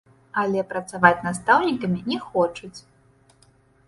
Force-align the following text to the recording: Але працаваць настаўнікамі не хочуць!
Але 0.43 0.61
працаваць 0.69 1.19
настаўнікамі 1.27 2.01
не 2.13 2.17
хочуць! 2.31 2.79